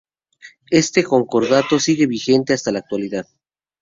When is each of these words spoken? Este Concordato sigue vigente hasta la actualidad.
Este 0.71 1.03
Concordato 1.03 1.79
sigue 1.79 2.07
vigente 2.07 2.53
hasta 2.53 2.71
la 2.71 2.79
actualidad. 2.79 3.27